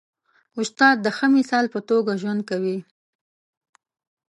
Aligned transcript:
استاد 0.61 0.95
د 1.01 1.07
ښه 1.17 1.27
مثال 1.37 1.65
په 1.73 1.79
توګه 1.89 2.11
ژوند 2.21 2.41
کوي. 2.49 2.77